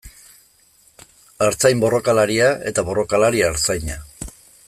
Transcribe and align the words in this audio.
Artzain 1.47 1.83
borrokalaria 1.83 2.49
eta 2.73 2.87
borrokalari 2.89 3.47
artzaina. 3.51 4.01